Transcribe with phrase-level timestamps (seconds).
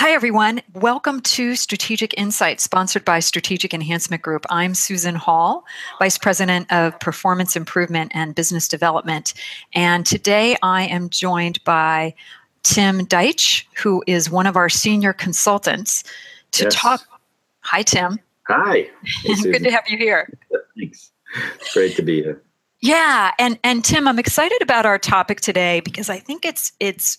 [0.00, 0.62] Hi, everyone.
[0.72, 4.46] Welcome to Strategic Insights, sponsored by Strategic Enhancement Group.
[4.48, 5.62] I'm Susan Hall,
[5.98, 9.34] Vice President of Performance Improvement and Business Development.
[9.74, 12.14] And today I am joined by
[12.62, 16.02] Tim Deitch, who is one of our senior consultants,
[16.52, 16.74] to yes.
[16.74, 17.02] talk.
[17.60, 18.18] Hi, Tim.
[18.48, 18.88] Hi.
[19.04, 20.32] Hey, Good to have you here.
[20.78, 21.12] Thanks.
[21.56, 22.42] It's great to be here.
[22.80, 27.18] Yeah, and and Tim, I'm excited about our topic today because I think it's it's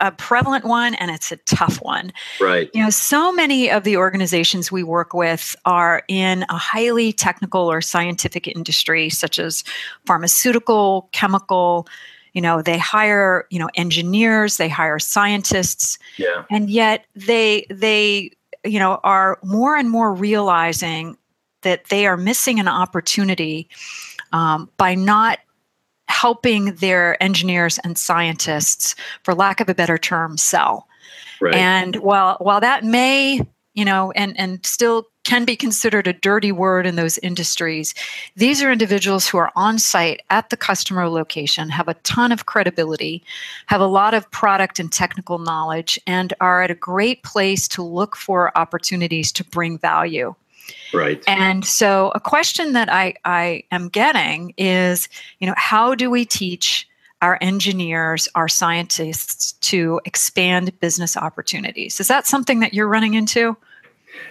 [0.00, 2.12] a prevalent one and it's a tough one.
[2.40, 2.70] Right.
[2.74, 7.70] You know, so many of the organizations we work with are in a highly technical
[7.70, 9.62] or scientific industry, such as
[10.06, 11.86] pharmaceutical, chemical.
[12.32, 16.44] You know, they hire you know engineers, they hire scientists, yeah.
[16.50, 18.30] and yet they they
[18.64, 21.16] you know are more and more realizing
[21.62, 23.68] that they are missing an opportunity
[24.32, 25.40] um, by not
[26.10, 30.86] helping their engineers and scientists, for lack of a better term, sell.
[31.40, 31.54] Right.
[31.54, 33.40] And while while that may,
[33.74, 37.94] you know, and and still can be considered a dirty word in those industries,
[38.36, 42.46] these are individuals who are on site at the customer location, have a ton of
[42.46, 43.22] credibility,
[43.66, 47.82] have a lot of product and technical knowledge, and are at a great place to
[47.82, 50.34] look for opportunities to bring value.
[50.92, 51.22] Right.
[51.26, 55.08] And so a question that I, I am getting is,
[55.38, 56.88] you know, how do we teach
[57.22, 62.00] our engineers, our scientists to expand business opportunities?
[62.00, 63.56] Is that something that you're running into?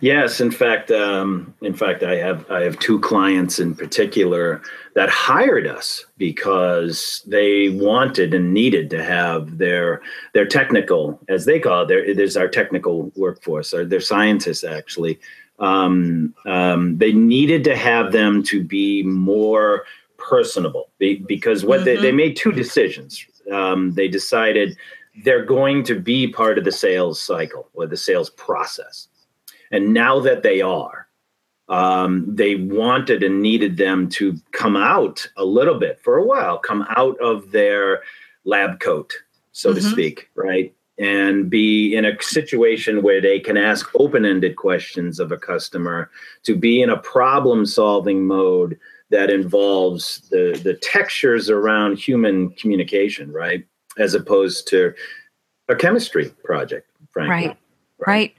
[0.00, 4.62] Yes, in fact, um, in fact, I have I have two clients in particular
[4.94, 10.00] that hired us because they wanted and needed to have their
[10.32, 15.18] their technical, as they call it, their, is our technical workforce, or their scientists actually
[15.58, 19.84] um, um, they needed to have them to be more
[20.18, 21.84] personable because what mm-hmm.
[21.84, 22.16] they, they mm-hmm.
[22.16, 23.24] made two decisions.
[23.52, 24.76] Um, they decided
[25.24, 29.08] they're going to be part of the sales cycle or the sales process.
[29.70, 31.08] And now that they are,
[31.68, 36.58] um, they wanted and needed them to come out a little bit for a while,
[36.58, 38.02] come out of their
[38.44, 39.12] lab coat,
[39.52, 39.80] so mm-hmm.
[39.80, 40.74] to speak, right?
[40.98, 46.10] And be in a situation where they can ask open-ended questions of a customer
[46.44, 48.78] to be in a problem-solving mode
[49.10, 53.64] that involves the the textures around human communication right?
[53.98, 54.94] As opposed to
[55.68, 57.48] a chemistry project frankly.
[57.48, 57.58] Right.
[57.98, 58.36] Right, right.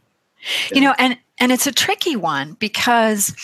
[0.71, 0.75] Yeah.
[0.75, 3.35] you know and and it's a tricky one because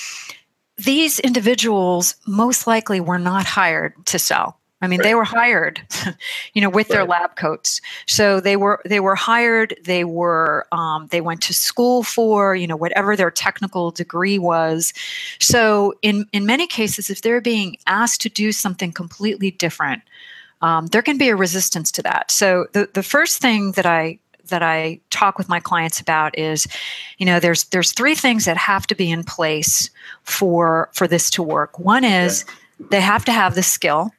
[0.77, 5.05] these individuals most likely were not hired to sell I mean, right.
[5.05, 5.81] they were hired,
[6.53, 6.97] you know, with right.
[6.97, 7.79] their lab coats.
[8.05, 9.77] So they were they were hired.
[9.85, 14.93] They were um, they went to school for you know whatever their technical degree was.
[15.39, 20.01] So in in many cases, if they're being asked to do something completely different,
[20.61, 22.29] um, there can be a resistance to that.
[22.29, 24.19] So the the first thing that I
[24.49, 26.67] that I talk with my clients about is,
[27.19, 29.89] you know, there's there's three things that have to be in place
[30.23, 31.79] for for this to work.
[31.79, 32.87] One is okay.
[32.91, 34.11] they have to have the skill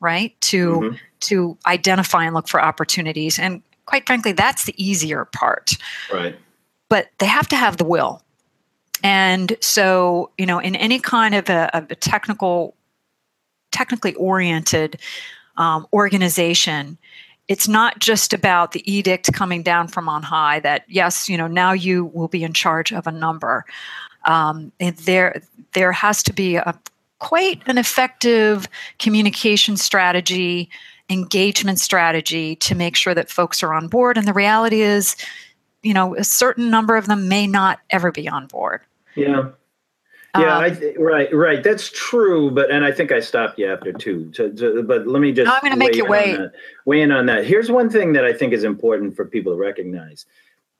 [0.00, 0.38] right?
[0.42, 0.96] To mm-hmm.
[1.20, 3.38] to identify and look for opportunities.
[3.38, 5.76] And quite frankly, that's the easier part.
[6.12, 6.38] Right.
[6.88, 8.22] But they have to have the will.
[9.02, 12.74] And so, you know, in any kind of a, of a technical,
[13.72, 15.00] technically oriented
[15.56, 16.98] um, organization,
[17.48, 21.46] it's not just about the edict coming down from on high that yes, you know,
[21.46, 23.64] now you will be in charge of a number.
[24.24, 26.78] Um, there, there has to be a
[27.20, 30.68] quite an effective communication strategy,
[31.08, 34.18] engagement strategy to make sure that folks are on board.
[34.18, 35.16] And the reality is,
[35.82, 38.80] you know, a certain number of them may not ever be on board.
[39.14, 39.50] Yeah.
[40.38, 41.60] Yeah, um, th- right, right.
[41.60, 44.32] That's true, but and I think I stopped you after two.
[44.32, 45.46] So, so, but let me just.
[45.46, 46.38] No, I'm going to make you wait.
[46.84, 47.44] Weigh in on that.
[47.44, 50.26] Here's one thing that I think is important for people to recognize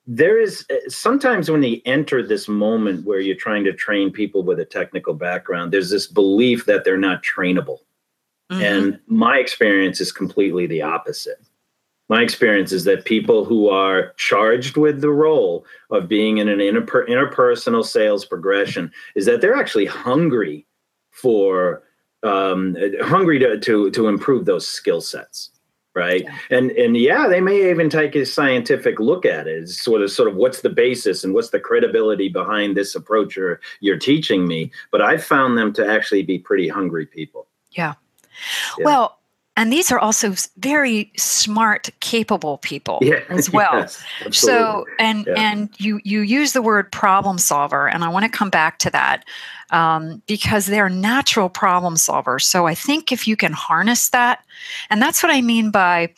[0.07, 4.43] there is uh, sometimes when you enter this moment where you're trying to train people
[4.43, 7.79] with a technical background, there's this belief that they're not trainable.
[8.51, 8.63] Mm-hmm.
[8.63, 11.39] And my experience is completely the opposite.
[12.09, 16.59] My experience is that people who are charged with the role of being in an
[16.59, 20.67] interper- interpersonal sales progression is that they're actually hungry
[21.13, 21.85] for
[22.25, 25.51] um, hungry to, to to improve those skill sets
[25.95, 26.39] right yeah.
[26.51, 30.11] and and yeah they may even take a scientific look at it it's sort of
[30.11, 34.47] sort of what's the basis and what's the credibility behind this approach you're, you're teaching
[34.47, 37.95] me but i've found them to actually be pretty hungry people yeah,
[38.79, 38.85] yeah.
[38.85, 39.20] well
[39.61, 43.75] and these are also very smart capable people yeah, as well.
[43.75, 45.35] Yes, so and yeah.
[45.37, 48.91] and you you use the word problem solver and i want to come back to
[48.91, 49.25] that
[49.71, 52.43] um, because they're natural problem solvers.
[52.43, 54.43] So i think if you can harness that
[54.89, 56.13] and that's what i mean by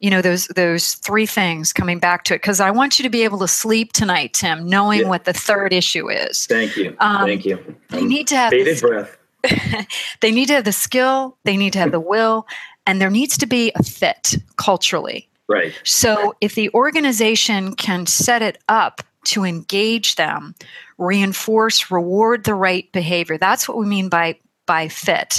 [0.00, 3.08] you know those those three things coming back to it because i want you to
[3.08, 5.08] be able to sleep tonight tim knowing yeah.
[5.08, 6.44] what the third issue is.
[6.46, 6.94] Thank you.
[7.00, 7.58] Um, thank you.
[7.88, 9.15] they need to have bated breath
[10.20, 12.46] they need to have the skill they need to have the will
[12.86, 15.28] and there needs to be a fit culturally.
[15.48, 15.72] Right.
[15.84, 20.54] So if the organization can set it up to engage them
[20.98, 25.38] reinforce reward the right behavior that's what we mean by by fit.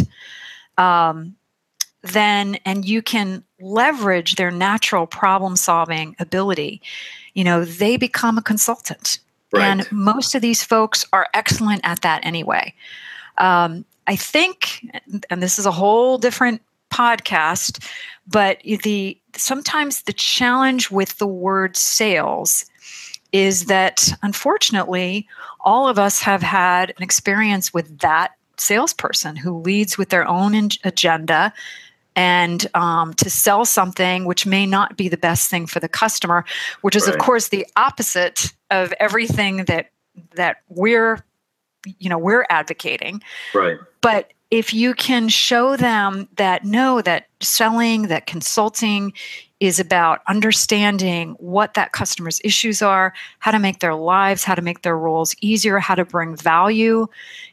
[0.78, 1.36] Um,
[2.04, 6.82] then and you can leverage their natural problem solving ability.
[7.34, 9.20] You know they become a consultant.
[9.54, 9.64] Right.
[9.64, 12.74] and most of these folks are excellent at that anyway
[13.38, 14.86] um, i think
[15.30, 16.62] and this is a whole different
[16.92, 17.84] podcast
[18.26, 22.66] but the sometimes the challenge with the word sales
[23.32, 25.28] is that unfortunately
[25.62, 30.56] all of us have had an experience with that salesperson who leads with their own
[30.56, 31.54] in- agenda
[32.16, 36.44] and um, to sell something which may not be the best thing for the customer,
[36.82, 37.14] which is right.
[37.14, 39.92] of course the opposite of everything that
[40.34, 41.24] that we're
[42.00, 43.22] you know we're advocating.
[43.54, 43.78] Right.
[44.02, 49.14] But if you can show them that no, that selling, that consulting
[49.60, 54.62] is about understanding what that customer's issues are, how to make their lives, how to
[54.62, 57.08] make their roles easier, how to bring value,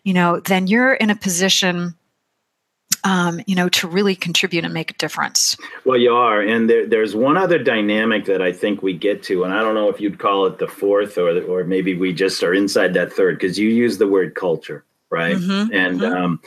[0.04, 1.94] you know, then you're in a position
[3.04, 5.56] um, you know, to really contribute and make a difference.
[5.84, 9.44] Well, you are, and there, there's one other dynamic that I think we get to,
[9.44, 12.42] and I don't know if you'd call it the fourth, or or maybe we just
[12.42, 15.36] are inside that third, because you use the word culture, right?
[15.36, 16.24] Mm-hmm, and mm-hmm.
[16.24, 16.40] Um,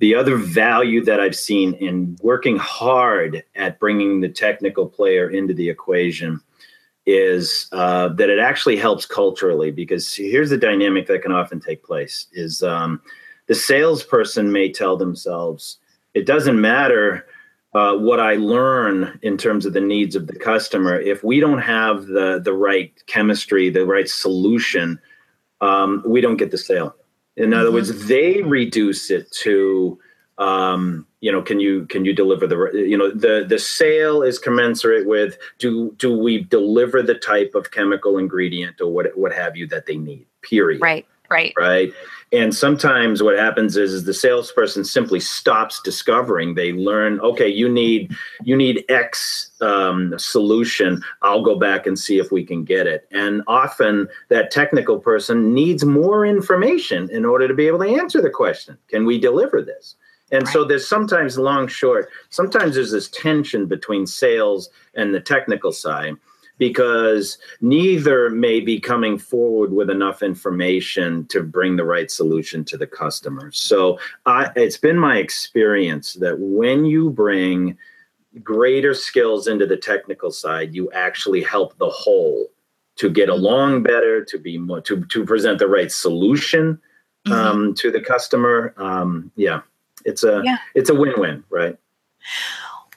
[0.00, 5.54] the other value that I've seen in working hard at bringing the technical player into
[5.54, 6.40] the equation
[7.06, 11.82] is uh, that it actually helps culturally, because here's the dynamic that can often take
[11.82, 13.00] place: is um,
[13.46, 15.78] the salesperson may tell themselves
[16.14, 17.26] it doesn't matter
[17.74, 20.98] uh, what I learn in terms of the needs of the customer.
[20.98, 25.00] If we don't have the the right chemistry, the right solution,
[25.60, 26.94] um, we don't get the sale.
[27.36, 27.60] In mm-hmm.
[27.60, 29.98] other words, they reduce it to
[30.38, 34.38] um, you know can you can you deliver the you know the the sale is
[34.38, 39.56] commensurate with do do we deliver the type of chemical ingredient or what what have
[39.56, 41.52] you that they need period right right.
[41.56, 41.92] right?
[42.32, 46.54] And sometimes what happens is, is the salesperson simply stops discovering.
[46.54, 51.00] They learn okay you need you need x um, solution.
[51.22, 53.06] I'll go back and see if we can get it.
[53.12, 58.20] And often that technical person needs more information in order to be able to answer
[58.20, 59.94] the question can we deliver this?
[60.32, 60.52] And right.
[60.52, 66.16] so there's sometimes long short sometimes there's this tension between sales and the technical side
[66.58, 72.76] because neither may be coming forward with enough information to bring the right solution to
[72.76, 73.50] the customer.
[73.52, 77.76] So I, it's been my experience that when you bring
[78.42, 82.48] greater skills into the technical side, you actually help the whole
[82.96, 83.38] to get mm-hmm.
[83.38, 86.80] along better, to be more, to to present the right solution
[87.26, 87.32] mm-hmm.
[87.32, 87.72] um, mm-hmm.
[87.74, 88.74] to the customer.
[88.76, 89.62] Um, yeah,
[90.04, 90.58] it's a yeah.
[90.74, 91.76] it's a win win, right?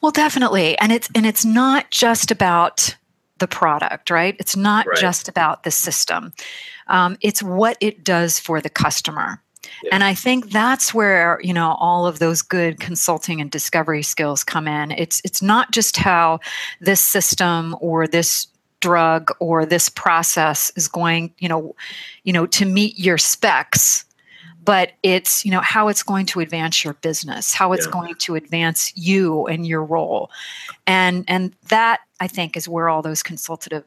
[0.01, 2.95] Well, definitely, and it's and it's not just about
[3.39, 4.35] the product, right?
[4.39, 4.97] It's not right.
[4.97, 6.33] just about the system,
[6.87, 9.41] um, it's what it does for the customer.
[9.83, 9.89] Yeah.
[9.95, 14.43] And I think that's where you know all of those good consulting and discovery skills
[14.43, 14.91] come in.
[14.91, 16.39] It's it's not just how
[16.79, 18.47] this system or this
[18.79, 21.75] drug or this process is going, you know,
[22.23, 24.05] you know, to meet your specs
[24.67, 27.91] but it's you know how it's going to advance your business how it's yeah.
[27.93, 30.29] going to advance you and your role
[30.85, 33.83] and and that i think is where all those consultative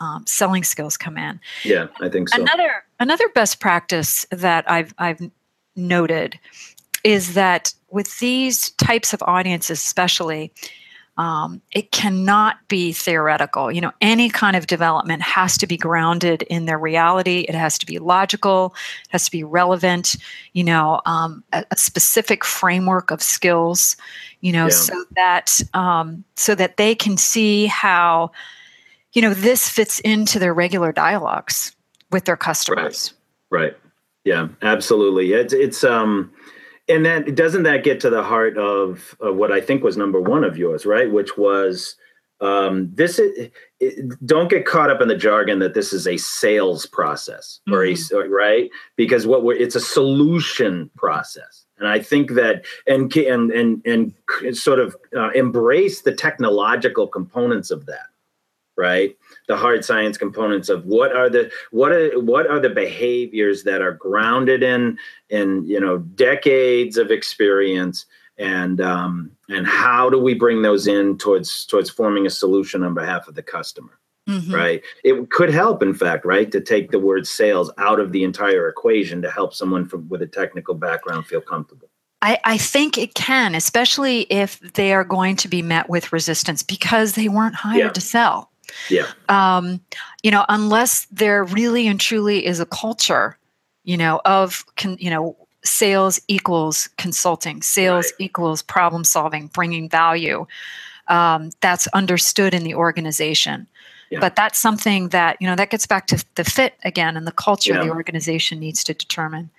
[0.00, 4.94] um, selling skills come in yeah i think so another another best practice that i've
[4.98, 5.20] i've
[5.76, 6.38] noted
[7.04, 10.52] is that with these types of audiences especially
[11.20, 13.70] um, it cannot be theoretical.
[13.70, 17.40] You know, any kind of development has to be grounded in their reality.
[17.46, 18.74] It has to be logical.
[19.04, 20.16] It has to be relevant.
[20.54, 23.96] You know, um, a, a, specific framework of skills.
[24.40, 24.70] You know, yeah.
[24.70, 28.32] so that um, so that they can see how,
[29.12, 31.76] you know, this fits into their regular dialogues
[32.10, 33.12] with their customers.
[33.50, 33.62] Right.
[33.62, 33.76] Right.
[34.24, 34.48] Yeah.
[34.62, 35.32] Absolutely.
[35.32, 36.32] It's it's um
[36.88, 40.20] and that doesn't that get to the heart of, of what I think was number
[40.20, 41.10] one of yours, right?
[41.10, 41.96] Which was
[42.40, 46.16] um, this is, it, don't get caught up in the jargon that this is a
[46.16, 48.16] sales process or mm-hmm.
[48.16, 48.70] a right?
[48.96, 51.66] Because what we're it's a solution process.
[51.78, 57.70] And i think that and and and, and sort of uh, embrace the technological components
[57.70, 58.10] of that
[58.80, 59.14] right?
[59.46, 63.82] The hard science components of what are the what are what are the behaviors that
[63.82, 68.06] are grounded in in you know decades of experience
[68.40, 72.94] and um, and how do we bring those in towards towards forming a solution on
[72.94, 74.52] behalf of the customer mm-hmm.
[74.52, 78.24] right it could help in fact right to take the word sales out of the
[78.24, 81.88] entire equation to help someone from with a technical background feel comfortable
[82.22, 86.62] I, I, think it can, especially if they are going to be met with resistance
[86.62, 87.88] because they weren't hired yeah.
[87.88, 88.50] to sell.
[88.90, 89.06] Yeah.
[89.30, 89.80] Um,
[90.22, 93.38] you know, unless there really and truly is a culture,
[93.84, 98.26] you know, of con, you know, sales equals consulting, sales right.
[98.26, 100.46] equals problem solving, bringing value.
[101.08, 103.66] Um, that's understood in the organization.
[104.10, 104.20] Yeah.
[104.20, 107.32] But that's something that, you know, that gets back to the fit again and the
[107.32, 107.84] culture yeah.
[107.84, 109.50] the organization needs to determine.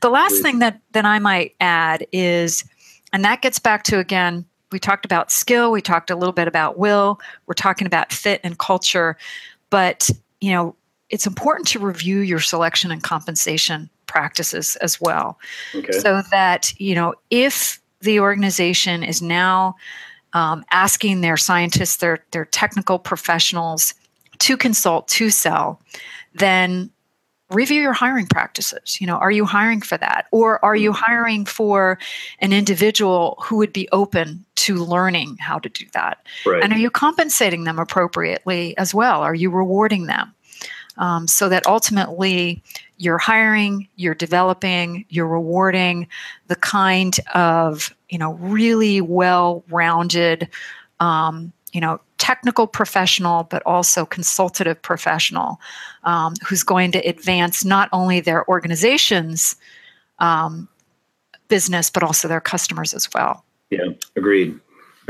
[0.00, 2.64] The last thing that, that I might add is,
[3.12, 6.48] and that gets back to again, we talked about skill, we talked a little bit
[6.48, 9.16] about will, we're talking about fit and culture,
[9.68, 10.74] but you know,
[11.08, 15.38] it's important to review your selection and compensation practices as well.
[15.74, 15.92] Okay.
[15.92, 19.76] So that, you know, if the organization is now
[20.32, 23.94] um, asking their scientists, their, their technical professionals
[24.38, 25.80] to consult, to sell,
[26.34, 26.90] then
[27.50, 29.00] review your hiring practices.
[29.00, 30.26] You know, are you hiring for that?
[30.30, 31.04] Or are you mm-hmm.
[31.04, 31.98] hiring for
[32.40, 36.18] an individual who would be open to learning how to do that?
[36.46, 36.62] Right.
[36.62, 39.22] And are you compensating them appropriately as well?
[39.22, 40.32] Are you rewarding them?
[40.96, 42.62] Um, so that ultimately
[43.00, 46.06] you're hiring, you're developing, you're rewarding
[46.48, 50.48] the kind of, you know, really well-rounded
[51.00, 55.60] um, you know, technical professional, but also consultative professional
[56.04, 59.56] um, who's going to advance not only their organization's
[60.18, 60.68] um,
[61.48, 63.44] business, but also their customers as well.
[63.70, 64.58] Yeah, agreed.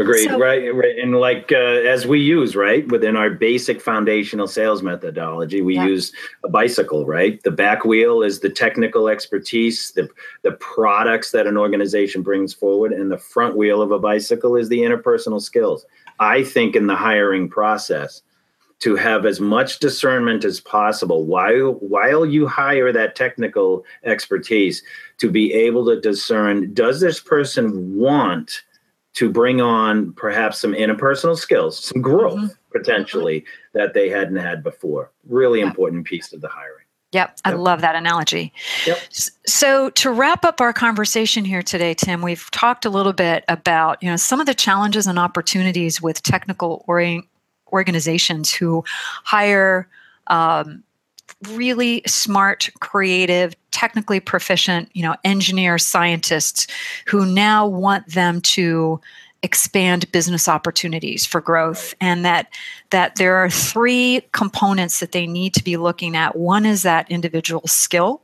[0.01, 0.29] Agreed.
[0.29, 0.99] So, right, right.
[0.99, 5.87] And like uh, as we use right within our basic foundational sales methodology, we yeah.
[5.87, 6.13] use
[6.45, 7.07] a bicycle.
[7.07, 10.09] Right, the back wheel is the technical expertise, the
[10.43, 14.69] the products that an organization brings forward, and the front wheel of a bicycle is
[14.69, 15.85] the interpersonal skills.
[16.19, 18.23] I think in the hiring process
[18.81, 24.83] to have as much discernment as possible while while you hire that technical expertise
[25.19, 28.63] to be able to discern does this person want
[29.21, 32.73] to bring on perhaps some interpersonal skills some growth mm-hmm.
[32.73, 37.81] potentially that they hadn't had before really important piece of the hiring Yep, I love
[37.81, 38.53] that analogy.
[38.87, 38.99] Yep.
[39.45, 44.01] So to wrap up our conversation here today, Tim, we've talked a little bit about
[44.01, 47.29] you know some of the challenges and opportunities with technical ori-
[47.73, 48.85] organizations who
[49.25, 49.89] hire
[50.29, 50.85] um,
[51.51, 56.67] really smart, creative, technically proficient, you know, engineers, scientists
[57.07, 59.01] who now want them to
[59.43, 61.95] expand business opportunities for growth.
[62.01, 62.53] And that
[62.91, 66.37] that there are three components that they need to be looking at.
[66.37, 68.23] One is that individual skill.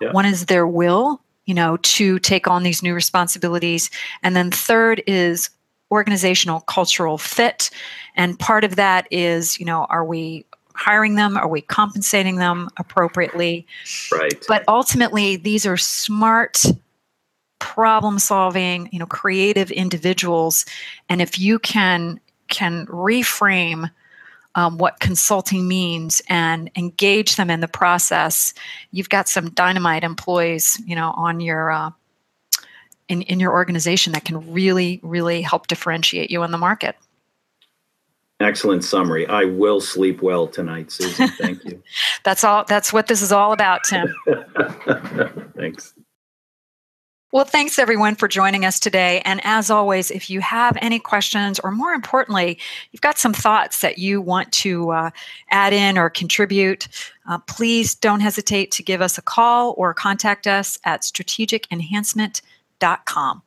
[0.00, 0.10] Yeah.
[0.10, 3.90] one is their will you know to take on these new responsibilities.
[4.22, 5.50] And then third is
[5.90, 7.70] organizational cultural fit.
[8.16, 11.36] And part of that is you know are we hiring them?
[11.36, 13.66] Are we compensating them appropriately?
[14.12, 14.42] Right.
[14.48, 16.64] But ultimately these are smart
[17.60, 20.64] problem solving you know creative individuals.
[21.08, 23.90] And if you can can reframe
[24.54, 28.54] um, what consulting means and engage them in the process
[28.92, 31.90] you've got some dynamite employees you know on your uh,
[33.08, 36.96] in, in your organization that can really really help differentiate you in the market
[38.40, 39.26] excellent summary.
[39.26, 41.28] I will sleep well tonight susan.
[41.38, 41.82] Thank you.
[42.24, 44.14] That's all that's what this is all about tim.
[45.56, 45.94] Thanks.
[47.34, 49.20] Well, thanks everyone for joining us today.
[49.24, 52.60] And as always, if you have any questions, or more importantly,
[52.92, 55.10] you've got some thoughts that you want to uh,
[55.50, 56.86] add in or contribute,
[57.28, 63.42] uh, please don't hesitate to give us a call or contact us at strategicenhancement.com.